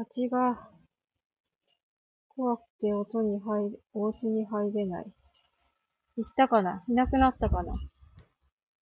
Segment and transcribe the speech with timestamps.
[0.00, 0.58] 蜂が
[2.34, 5.04] 怖くて音に入れ、お家に入れない。
[6.16, 6.82] 行ったかな？
[6.88, 7.74] いなくなったかな？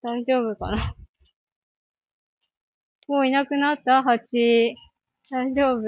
[0.04, 0.94] 大丈夫かな？
[3.08, 4.04] もういなくなった？
[4.04, 4.76] 蜂。
[5.32, 5.88] 大丈夫？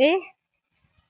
[0.00, 0.14] え？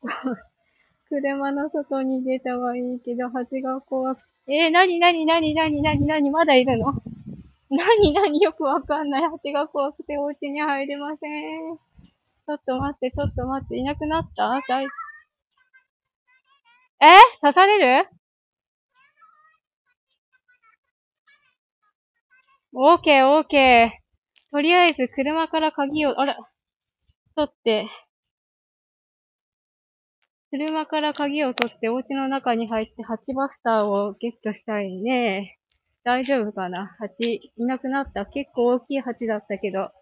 [1.11, 6.31] 車の外に出たはいいけど、蜂が怖く、えー、なになになになになになに？
[6.31, 6.94] まだいるの？
[7.68, 8.40] なになに？
[8.40, 9.22] よくわかんない。
[9.29, 11.89] 蜂が怖くてお家に入れません。
[12.50, 14.61] ちょっと待って、ちょっと待って、いなくなった？
[14.68, 14.89] だい、え？
[17.41, 18.08] 刺される？
[22.72, 24.50] オーケーオーケー。
[24.50, 26.39] とりあえず車から鍵を、あら、
[27.36, 27.89] 取って、
[30.50, 35.56] 車から鍵を取ってお家の中に入ってハチバスターをゲットしたいね。
[36.03, 36.89] 大丈夫かな？
[36.98, 38.27] ハチ、いなくなった？
[38.27, 39.92] 結構大きいハチだったけど。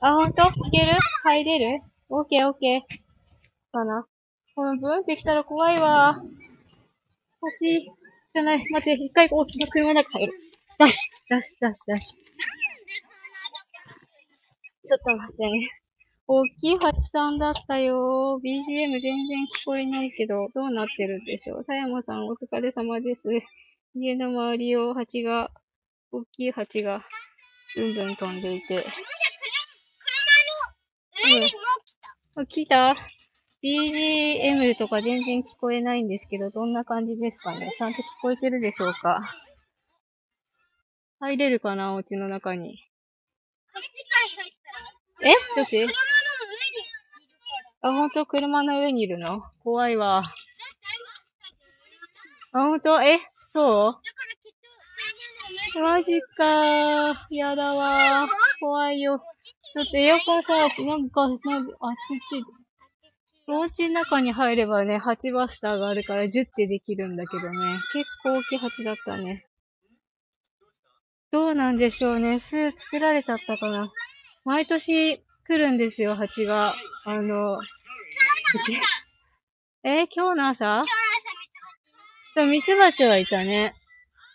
[0.00, 0.96] あ、ほんといける？
[1.24, 1.82] 入れる？
[2.08, 2.80] オッケーオッケー。
[3.72, 4.06] かな？
[4.54, 6.14] このブーンってきたら怖いわ。
[6.14, 6.22] ハ
[7.60, 7.88] チ、
[8.34, 8.58] じゃない。
[8.58, 10.32] 待って、一回大きな車の中入る。
[10.78, 12.18] ダッシュ、ダッシュ、ダッシュ、ダッシュ。
[14.88, 15.70] ちょっと待ってね。
[16.26, 18.40] 大きいハチさんだったよ。
[18.44, 21.64] BGM 全然聞こえないけど、どうなってるんでしょう？
[21.64, 23.28] さやまさんお疲れ様です。
[23.94, 25.50] 家の周りをハチが、
[26.12, 27.02] 大きいハチが、
[27.76, 28.66] ブんぶん飛んでいて。
[28.66, 28.84] 車の
[31.34, 31.52] 上に
[32.36, 32.96] も来た
[33.62, 37.74] ?BGM とか全然聞こえないんですけど、どんな感じですかね。
[37.76, 39.20] ちゃんと聞こえてるでしょうか。
[41.20, 42.78] 入れるかなお家の中に。
[45.22, 45.34] え？
[45.56, 45.86] どっち？
[47.80, 49.42] あ、ほんと車の上にいるの？
[49.64, 50.24] 怖いわ。
[52.52, 53.18] あ、ほんとえ？
[53.52, 54.00] そう？
[55.80, 57.14] マジかー。
[57.30, 58.28] やだわー。
[58.60, 59.20] 怖いよ。
[59.74, 61.60] ちょっとエアコンさ、なんか、なんか、あ、そっ
[62.30, 62.44] ち、
[63.46, 67.56] お家の中に入ればね、8バスターがあるから10ってできるんだけどね。
[67.92, 69.46] 結構大きい鉢だったね。
[71.30, 72.40] どうなんでしょうね。
[72.40, 73.90] 巣作られちゃったかな。
[74.44, 76.74] 毎年来るんですよ、蜂が。
[77.04, 77.58] あの、
[79.84, 80.84] え今日の朝？
[82.34, 83.74] そう、ミツバチはいたね。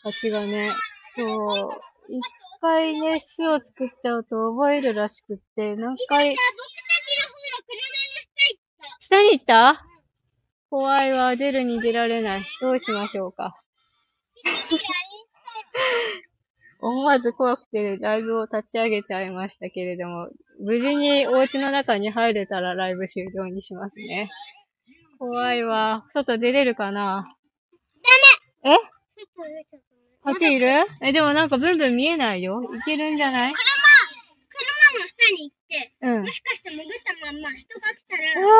[0.04, 0.72] 蜂がね。
[1.18, 1.69] そう。
[2.09, 2.22] 一
[2.62, 6.35] 回ね、巣を作っちゃうと覚えるらしくって、何回？
[9.01, 9.85] 下に行った？
[10.69, 11.35] 怖いわ。
[11.35, 12.41] 出るに出られない。
[12.62, 13.53] どうしましょうか。
[16.79, 24.30] 思わず怖くてライブを立ち上げちゃいましたけれども、無事にお家の中に入れたらライブ終了にしますね。
[25.19, 26.06] 怖いわ。
[26.13, 27.24] 外出れるかな？
[28.63, 28.80] ダメえ？
[30.24, 30.68] こっちいる？
[31.02, 32.62] え、でもなんかブンブン見えないよ。
[32.64, 33.54] いけるんじゃない？
[33.54, 33.64] 車、
[34.50, 36.22] 車の下に行って、うん。
[36.22, 38.42] もしかして潜ったまんま人が来たら。
[38.42, 38.54] うわ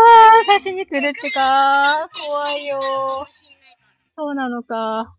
[0.44, 2.80] ー、刺しに来るってか怖いよ
[4.16, 5.16] そうなのか。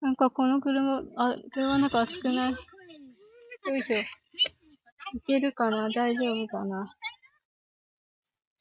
[0.00, 2.56] なんかこの車、あ、車の中熱くないよ
[3.76, 3.96] いしょ。
[3.96, 4.04] い
[5.26, 5.90] けるかな？
[5.90, 6.94] 大丈夫かな？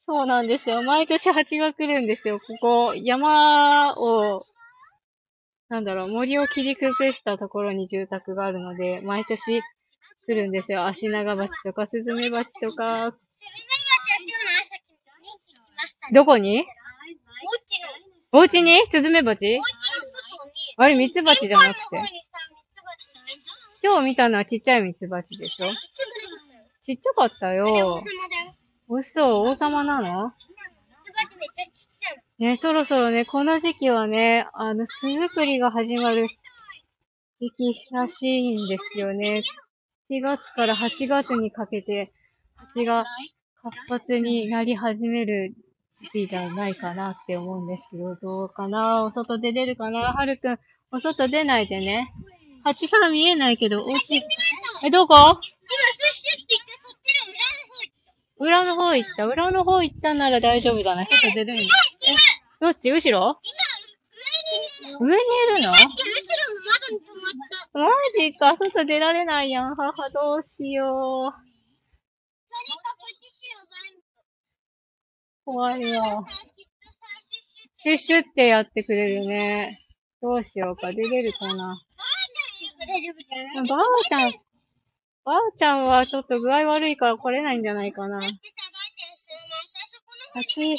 [0.06, 0.84] そうなんですよ。
[0.84, 2.40] 毎年蜂が来るんですよ。
[2.40, 4.42] ここ、山を、
[5.70, 9.62] なんだろう、森を切り崩したところに住宅があるので、毎年
[10.26, 10.86] 来るんですよ。
[10.88, 13.14] 足長鉢とか、スズメバチとか。
[16.12, 16.66] どこに？
[18.32, 18.82] お家に？
[18.88, 19.60] スズメバチ
[20.78, 21.80] あれ、ミツバチじゃなくて。
[23.84, 25.68] 今日見たのはちっちゃいミツバチでしょ？
[26.84, 28.02] ちっちゃかったよ。
[28.90, 30.32] 嘘、王様なの？
[32.40, 36.26] ね、そろそろね、この時期はね、あの、巣作りが始まる
[37.42, 39.44] 時期らしいんですよね。
[40.10, 42.14] 7月から8月にかけて、
[42.56, 43.04] 蜂が
[43.62, 45.54] 活発になり始める
[46.02, 48.18] 時期じゃないかなって思うんですよ。
[48.22, 49.04] どどうかな？
[49.04, 50.00] お外出れるかな？
[50.00, 50.60] はるくん、
[50.92, 52.10] お外出ないでね。
[52.64, 54.16] 蜂さん見えないけど、お家、
[54.84, 55.42] え、どこ今、そ
[56.14, 57.34] してって言って、そっちの
[58.40, 59.26] 裏の方行った？
[59.26, 61.06] 裏の方行ったなら大丈夫だな。
[61.06, 61.62] 外出るんえ、
[62.62, 62.90] どっち？
[62.92, 63.40] 後ろ？
[65.00, 65.18] 上にい
[65.58, 65.72] るの？
[67.74, 69.76] マジか、外出られないやん。
[69.76, 71.34] 母どうしよう。
[75.46, 76.02] 怖いよ。
[77.78, 79.78] シュッシュってやってくれるね。
[80.22, 80.92] どうしようか。
[80.92, 81.82] 出れるかな。
[83.68, 84.32] ばあちゃん、
[85.30, 88.20] ばあちゃんはちょっと具合悪いから来れないんじゃないかな。
[90.34, 90.76] 蜂、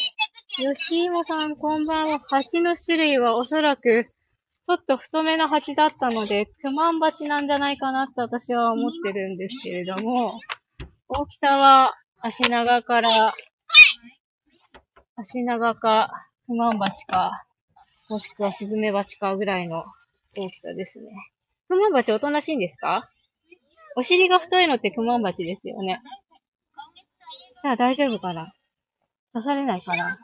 [0.48, 2.18] 吉芋さんこんばんは。
[2.18, 10.40] 蜂の種類はおそらく、ちょっと太めの鉢だったので、クマン鉢なんじゃないかなって私は思ってるんですけれども、
[11.08, 13.32] 大きさは足長から、
[15.14, 17.44] 足長か、クマン鉢か、
[18.08, 19.84] もしくはスズメバチかぐらいの
[20.36, 21.06] 大きさですね。
[21.68, 23.04] クマンバチおとなしいんですか？
[23.96, 26.00] お尻が太いのってクマンバチですよね。
[27.62, 28.52] じゃあ大丈夫かな？
[29.32, 30.04] 刺されないかな？
[30.04, 30.14] って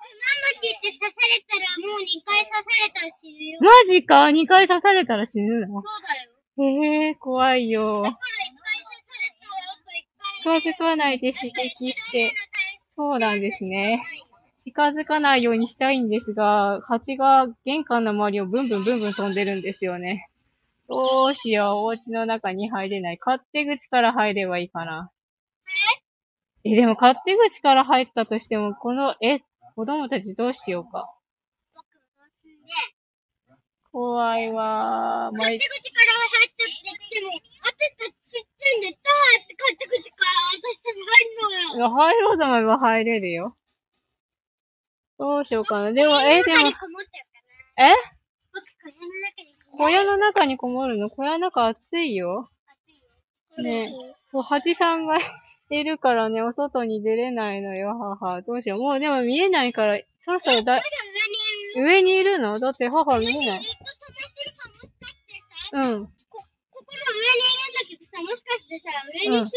[0.83, 1.13] 刺され
[1.47, 3.59] たらもう2回刺されたら死ぬよ。
[3.61, 5.81] マジか ?2 回刺されたら死ぬの？
[5.81, 6.31] そうだよ。
[6.59, 8.03] へえー、怖いよ。
[8.03, 8.21] だから1回
[8.79, 9.47] 刺された
[10.47, 10.63] らあと1回。
[10.63, 12.33] 近づかないで刺激して。
[12.97, 14.03] そうなんですね。
[14.65, 20.29] 近づかないようにしたいんですが、蜂が玄関の周りをブンブンブンブン飛んでるんですよね。
[20.89, 23.19] どうしよう、お家の中に入れない。
[23.25, 25.11] 勝手口から入ればいいかな。
[26.65, 29.41] えでも勝手口から入ったとしても、この、え、
[29.75, 31.13] 子供たちどうしようか。
[33.93, 35.37] 怖いわー。
[35.37, 37.31] 勝手口から入ったって言っても、
[37.63, 41.91] あたたちっちゃいんで、どうやって勝手口から私たち入るのよ。
[41.91, 43.57] 入ろうと思えば入れるよ。
[45.19, 45.93] どうしようかな。
[45.93, 46.69] でも、え、でも、
[47.79, 47.95] え？
[49.79, 51.11] 小屋の中にこもるの？
[51.11, 52.49] 小屋の中暑いよ。
[53.63, 53.89] ね
[54.31, 55.19] そう、蜂さんが
[55.71, 58.43] いるからね、お外に出れないのよ、母。
[58.43, 58.81] どうしよう。
[58.81, 60.79] もうでも見えないから、そろそろだ、
[61.77, 62.59] 上にいるの？
[62.59, 63.61] だって母見えない。
[65.73, 66.07] うん。
[66.07, 66.13] こ、
[66.71, 68.91] ここの上にいるんだけどさ、もしかしてさ、
[69.31, 69.53] 上にスーツ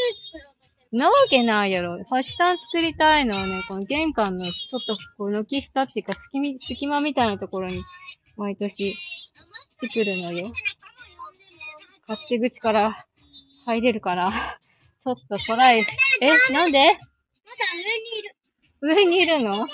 [0.91, 1.97] なわけないやろ。
[1.97, 7.79] ファッション作りたいのはね、この玄関のちょっとこう軒下っていうか隙間、隙間みたいなところに
[8.37, 8.95] 毎年
[9.81, 10.51] 作るのよ。
[12.07, 12.95] 勝手口から
[13.65, 15.79] 入れるから、ちょっとトライ。
[15.79, 15.83] え、
[16.53, 16.79] なんで？
[16.79, 16.97] まだ
[17.75, 18.35] 上にいる。
[18.81, 19.67] 上にいるの？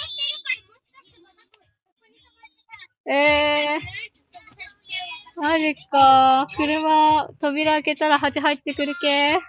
[3.12, 5.42] えー。
[5.42, 6.48] マジか。
[6.56, 9.08] 車、扉開けたら蜂入ってくる系？
[9.08, 9.40] えー、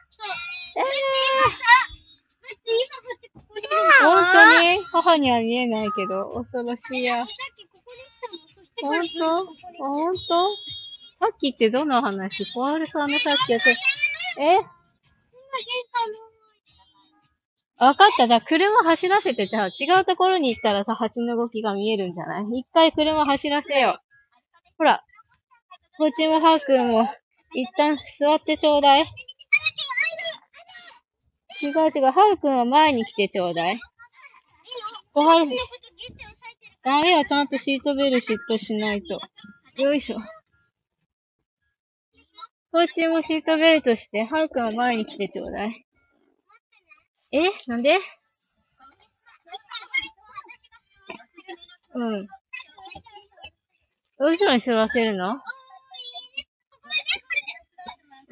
[4.02, 4.84] 本当に？
[4.92, 7.24] 母には見えないけど、恐ろしいや。
[8.82, 9.46] 本当？
[9.78, 10.48] 本当？
[10.48, 10.54] さ
[11.32, 13.70] っきってどの話ポールさんのさっきやって、
[14.40, 14.56] え？
[17.78, 18.26] わかった。
[18.26, 22.44] じゃあ、車走らせて、じゃあ、違うところに行ったらさ、蜂の動きが見えるんじゃない？
[22.58, 24.00] 一回車走らせよう。
[24.78, 25.02] ほら。
[25.98, 27.08] こっちもハーくんも、
[27.54, 29.02] 一旦座ってちょうだい。
[29.02, 29.04] 違
[31.68, 32.12] う違う。
[32.12, 33.80] はるくんは前に来てちょうだい。
[35.14, 35.46] おはる、
[36.86, 37.24] ダメよ。
[37.24, 39.18] ちゃんとシートベルシットしないと。
[39.82, 40.18] よいしょ。
[42.70, 45.84] こっちもシートベルトして、はるくんは前に来てちょうだい。
[47.32, 47.50] え？
[47.66, 47.98] なんで？
[51.94, 52.28] うん。
[54.20, 55.40] 後ろに座らせるの？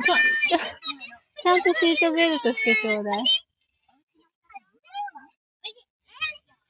[0.04, 0.58] ちょ、ちょ、
[1.38, 3.24] ちゃんとシートベルトしてちょうだい。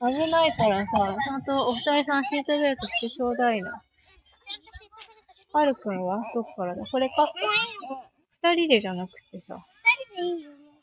[0.06, 3.82] 危ないからさ、ちゃんとお二人さんシートベルトしてちょうだいな。
[5.52, 6.22] はるくんは？
[6.34, 6.84] どこからだ？
[6.84, 7.32] これか？
[8.42, 9.56] 二人でじゃなくてさ。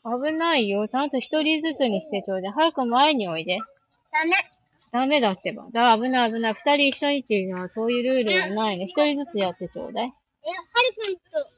[0.04, 0.88] 危ないよ。
[0.88, 2.52] ちゃんと一人ずつにしてちょうだい。
[2.52, 3.58] はるくん前においで。
[4.12, 4.32] ダメ。
[4.90, 5.66] ダメだってば。
[5.72, 6.54] だ、危ない危ない。
[6.54, 8.86] 二人一緒にっていうのはそういうルールはないね。
[8.86, 10.06] 一人ずつやってちょうだい。
[10.06, 11.48] え、はるくんと、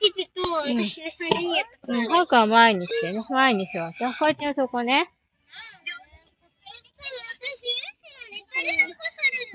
[0.00, 2.04] キキと私で3人やったから、ね。
[2.04, 3.24] うん、はるくんは前にしてね。
[3.30, 4.04] 前に座って。
[4.04, 5.10] こっちのそこね。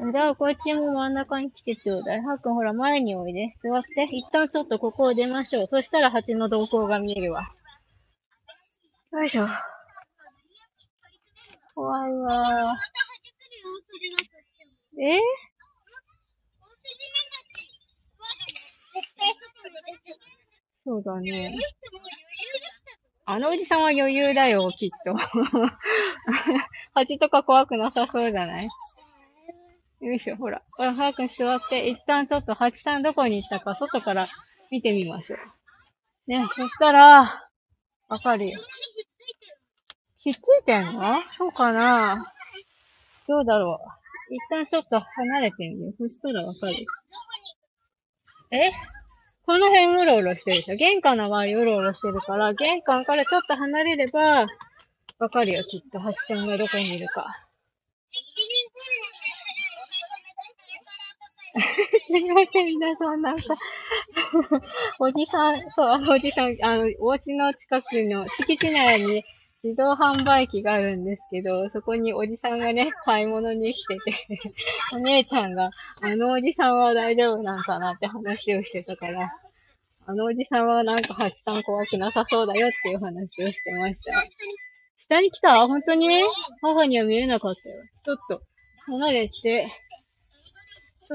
[0.09, 2.21] じゃあ、こっちも真ん中に来てちょうだい。
[2.21, 3.53] はっくん、ほら、前においで。
[3.63, 4.03] 座って。
[4.11, 5.67] 一旦ちょっとここを出ましょう。
[5.67, 7.43] そしたら蜂の動向が見えるわ。
[9.13, 9.45] よいしょ。
[11.75, 12.75] 怖いわ
[14.99, 15.19] え？
[20.83, 21.55] そうだね。
[23.25, 25.15] あのおじさんは余裕だよ、きっと。
[26.93, 28.67] 蜂とか怖くなさそうじゃない？
[30.01, 30.61] よいしょ、ほら。
[30.77, 34.27] ほら、早く座って、一旦ちょっと蜂さんどこに行ったか外から
[34.71, 36.31] 見てみましょう。
[36.31, 37.47] ね、そしたら、
[38.09, 38.59] わかるよ。
[40.17, 41.21] ひっついてんの？
[41.37, 42.21] そうかな？
[43.27, 43.79] どうだろ
[44.29, 44.33] う。
[44.33, 45.93] 一旦ちょっと離れてみよう。
[45.93, 46.73] そしたらわかる。
[48.51, 48.71] え？
[49.45, 50.75] この辺うろうろしてるでしょ？
[50.75, 54.47] 玄関の周りうろうろしてるから、玄関からちょっと離れれば、
[55.19, 55.99] わかるよ、きっと。
[55.99, 57.47] 橋さんがどこにいるか。
[62.11, 63.55] すみません、皆さん、なんか
[64.99, 69.23] おじさん、そう、あのおじさん、あの、お家の近くの敷地内に
[69.63, 74.13] 自動販売機があるんですけど、そこにおじさんがね、買い物に来てて、
[74.93, 75.69] お姉ちゃんが、
[76.01, 79.31] あのおじさんは大丈夫なんかなって話をしてたから、
[80.05, 84.13] あのおじさんはなんか八さん怖くなさそうだよっていう話をしてました。
[84.97, 85.67] 下に来た？
[85.67, 86.23] 本当に？
[86.61, 87.83] 母には見えなかったよ。
[88.03, 88.41] ちょっと、
[88.87, 89.67] 離れて、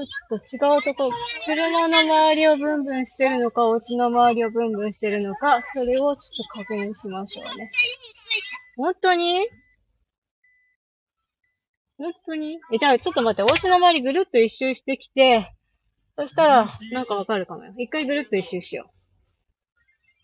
[0.05, 0.45] ちょっと
[0.85, 1.09] 違うとこ、
[1.45, 7.71] 車の周りをブンブンしてるのか、お家の周りをブンブンしてるのか、それをちょっと確認しましょうね。
[8.75, 9.47] 本当に？
[11.97, 12.59] 本当に？
[12.71, 15.51] え、じゃあちょっと待って、お家の周りぐるっと一周してきて、
[16.17, 17.73] そしたら、なんかわかるかもよ。
[17.77, 18.89] 一回ぐるっと一周しよ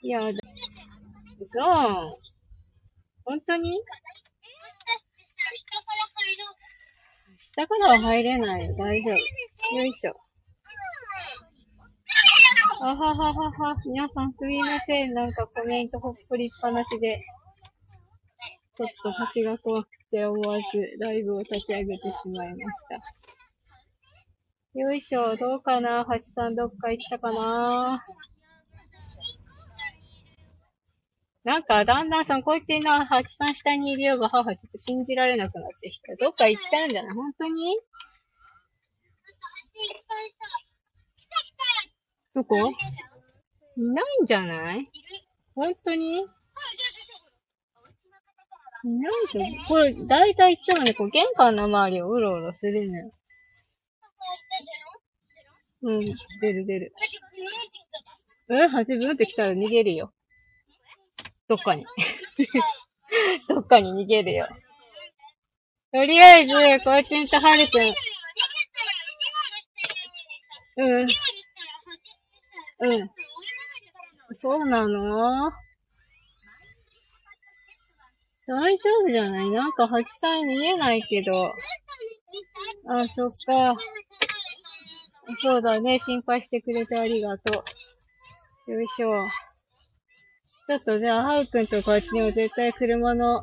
[0.03, 0.08] う。
[0.08, 0.32] いやだ。
[1.48, 1.63] そう。
[3.25, 3.82] 本当に？
[7.55, 8.75] 下から入れないよ。
[8.75, 9.13] 大丈夫。
[9.77, 10.13] よいしょ。
[12.81, 13.75] あはははは。
[13.86, 15.13] 皆さんすみません。
[15.13, 17.22] なんかコメントほっぽりっぱなしで。
[18.75, 20.63] ちょっと蜂が怖くて思わず
[21.00, 22.60] ライブを立ち上げてしまいまし
[24.74, 24.79] た。
[24.79, 25.36] よいしょ。
[25.36, 26.03] どうかな？
[26.05, 27.95] 蜂さんどっか行ったかな？
[31.43, 36.15] なんか、だんだんさん、こいつの蜂さん下にいるよが母ちょっと信じられなくなってきた。
[36.15, 37.15] どっか行ったんじゃない？
[37.15, 37.79] 本当に？
[42.33, 42.55] どこ？
[42.57, 44.89] いないんじゃない？
[45.53, 46.19] 本当に？
[46.19, 46.21] い
[49.00, 49.65] ないじゃん。
[49.67, 53.12] これ、だいたいいつもね、こう玄関の周りをうろうろするのよ。
[55.81, 56.05] うん、
[56.39, 56.93] 出る出る。
[58.47, 60.13] うん、はじぶってきたら逃げるよ。
[61.53, 61.86] どっかに。
[63.48, 64.48] どっかに逃げるよ。
[65.91, 67.93] とりあえず、こいつんとはるくん。
[70.77, 71.07] うん。
[72.79, 73.12] うん。
[74.31, 75.51] そうなの？
[78.48, 79.51] 大丈夫じゃない？
[79.51, 81.53] なんか、蜂さん見えないけど。
[82.89, 83.75] あ、そっか。
[85.39, 86.00] そうだね。
[86.00, 87.63] 心配してくれてありがと
[88.67, 88.72] う。
[88.72, 89.27] よいしょ。
[90.65, 93.39] ちょっとじゃあ、ハウくんとこっちにも絶対車の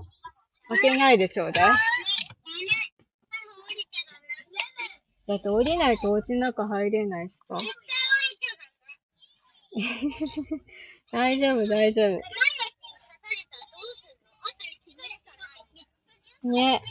[0.68, 1.70] 開けないでちょうだい。
[5.26, 7.60] だって降りないとお家の中入れないしか。
[11.12, 12.02] 大丈夫、大丈
[16.42, 16.48] 夫。
[16.48, 16.82] ね。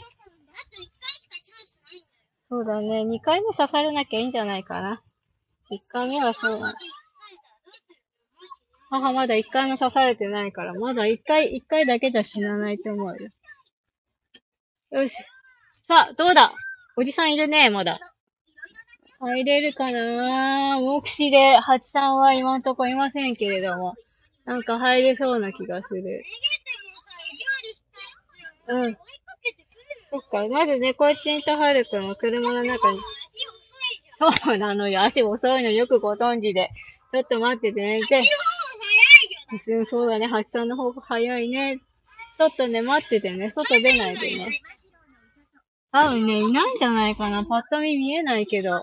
[2.48, 3.02] そうだね。
[3.02, 5.02] 2回目刺されなきゃいいんじゃないかな。
[5.70, 6.72] 1回目はそうだ。
[8.90, 13.16] 母まだ1回も刺されてないから、まだ1回、1回だけじゃ死なないと思うよ。
[15.02, 15.14] よし。
[15.86, 16.50] さあ、どうだ？
[16.96, 18.00] おじさんいるね、まだ。
[19.20, 20.80] 入れるかな？
[20.80, 23.94] 目視で、ハチさんは今んとこいませんけれども。
[24.44, 26.24] なんか入れそうな気がする。
[28.68, 28.94] うん。
[28.94, 28.98] そ
[30.18, 32.98] っか、まずね、こっちんとはるくんは車の中に。
[34.18, 35.02] そうなのよ。
[35.02, 36.70] 足遅いのよくご存知で。
[37.12, 38.00] ちょっと待っててね。
[38.00, 38.22] で、
[39.52, 40.26] うん、そうだね。
[40.26, 41.78] ハチさんの方が早いね。
[42.38, 43.50] ちょっとね、待っててね。
[43.50, 44.46] 外出ないでね。
[45.92, 47.44] 多分ね、いないんじゃないかな。
[47.44, 48.82] パッと見見えないけど。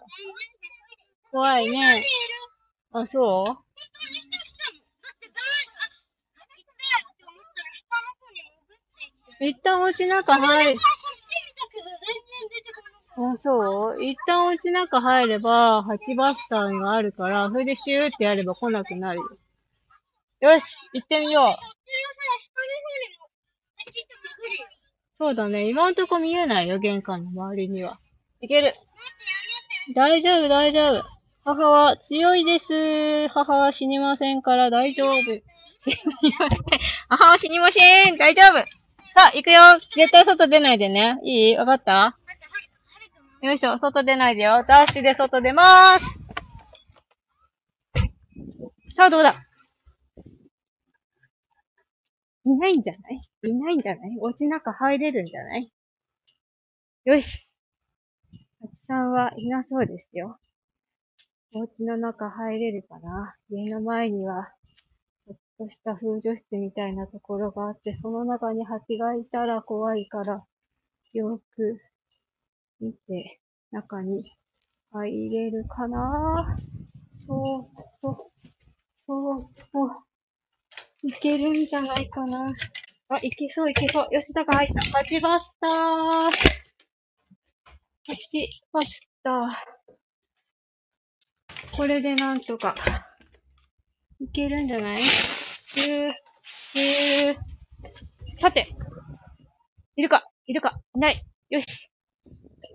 [1.32, 2.04] 怖いね。
[2.92, 3.58] あ、そ
[9.40, 9.46] う？
[9.46, 10.80] 一旦お家中入る。
[13.18, 14.04] あ、そう？
[14.04, 19.24] 一旦お家中入れば、ハチバスターがあるから、それでシューってやれば来なくなるよ。
[20.42, 21.56] よし行ってみよう
[25.20, 25.68] そうだね。
[25.68, 27.98] 今んとこ見えないよ、玄関の周りには。
[28.42, 28.72] いける。
[29.96, 31.02] 大丈夫、大丈夫。
[31.44, 33.28] 母は強いです。
[33.30, 35.14] 母は死にませんから大丈夫。
[37.10, 38.16] 母は死にません。
[38.18, 38.54] 大丈夫。
[39.14, 39.62] さあ、行くよ。
[39.96, 41.18] 絶対外出ないでね。
[41.24, 41.58] いい？
[41.58, 42.16] わかった？
[43.42, 44.58] よいしょ、外出ないでよ。
[44.68, 46.06] ダッシュで外出まーす。
[48.96, 49.47] さあ、どうだ？
[52.50, 53.22] いないんじゃない？
[53.44, 54.18] いないんじゃない？
[54.22, 55.70] お家中入れるんじゃない？
[57.06, 57.54] よし。
[58.62, 60.40] ハチさんはいなそうですよ。
[61.54, 64.48] お家の中入れるかな家の前には、
[65.28, 65.38] ちょっ
[65.68, 70.44] とした風除室みたいなところがあって、その中に蜂がいたら怖いから、
[71.14, 71.80] よく
[72.80, 73.40] 見て、
[73.72, 74.24] 中に
[74.94, 76.56] 入れるかな？
[77.28, 77.66] そう、
[78.02, 78.14] そう、
[79.08, 79.32] そう、
[79.72, 80.07] そう。
[81.04, 82.48] いけるんじゃないかな。
[83.10, 84.08] あ、いけそう、いけそう。
[84.12, 84.82] 吉田が入った。
[84.98, 85.72] 蜂バスター。
[88.08, 89.50] 蜂バスター。
[91.72, 92.76] これでなんとか、
[94.20, 94.98] いけるんじゃない？
[94.98, 96.14] シュー、
[96.74, 97.36] シュー。
[98.40, 98.74] ささて。
[99.96, 100.28] いるか？
[100.48, 100.80] いるか？
[100.96, 101.24] いない。
[101.50, 101.90] よし。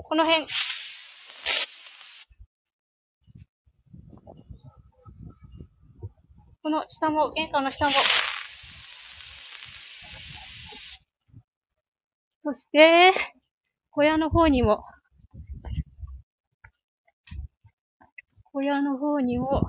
[0.05, 0.47] この辺。
[6.63, 7.93] この下も、玄関の下も。
[12.45, 13.13] そして、
[13.91, 14.85] 小屋の方にも。
[18.53, 19.67] 小屋の方にも。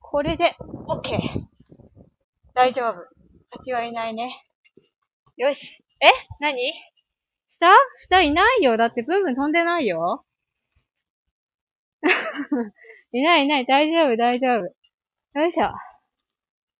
[0.00, 0.54] これで、
[0.86, 1.18] OK。
[2.52, 2.96] 大丈夫。
[3.52, 4.44] 蜂はいないね。
[5.38, 5.82] よし。
[5.98, 6.08] え？
[6.40, 6.74] 何？
[7.58, 7.70] 下？
[8.06, 8.76] 下いないよ。
[8.76, 10.26] だってブンブン飛んでないよ。
[13.12, 13.66] いないいない。
[13.66, 15.40] 大丈夫、大丈夫。
[15.40, 15.68] よいしょ。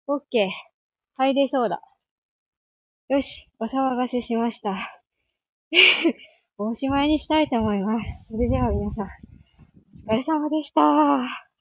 [0.09, 0.49] OK。
[1.17, 1.81] 入れそうだ。
[3.09, 3.49] よし。
[3.59, 5.03] お騒がせしました。
[6.57, 8.09] おしまいにしたいと思います。
[8.31, 9.07] それでは皆さん、
[10.07, 11.52] お疲れ様でした。